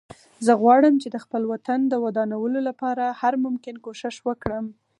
[0.45, 4.65] زه غواړم چې د خپل وطن د ودانولو لپاره هر ممکن کوښښ وکړم